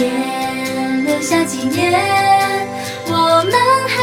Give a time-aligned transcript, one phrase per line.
[0.00, 0.08] 别
[1.04, 1.92] 留下纪念。
[3.06, 3.12] 我
[3.44, 3.52] 们
[3.86, 3.99] 还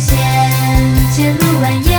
[0.00, 0.16] 险，
[1.12, 1.89] 前路蜿蜒。